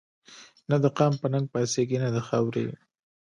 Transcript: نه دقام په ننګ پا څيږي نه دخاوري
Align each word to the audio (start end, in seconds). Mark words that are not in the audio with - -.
نه 0.69 0.77
دقام 0.85 1.13
په 1.21 1.27
ننګ 1.33 1.45
پا 1.51 1.59
څيږي 1.71 1.97
نه 2.03 2.09
دخاوري 2.17 2.65